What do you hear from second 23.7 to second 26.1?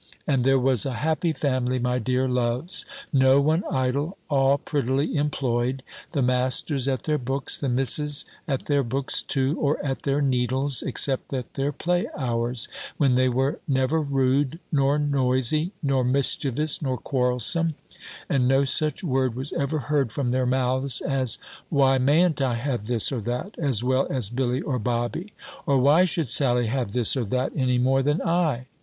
well as Billy or Bobby?' Or, 'Why